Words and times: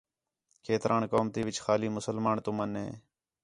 کھیتران 0.63 1.03
قوم 1.11 1.27
تی 1.33 1.41
وِچ 1.47 1.57
خالی 1.65 1.87
مسلمان 1.97 2.37
تُمن 2.45 2.71
ہے 2.81 2.87